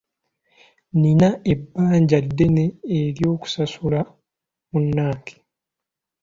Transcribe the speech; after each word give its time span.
Nina 1.01 1.29
ebbanja 1.53 2.19
ddene 2.25 2.65
oly'okusasulira 2.95 4.01
munnange. 4.71 5.33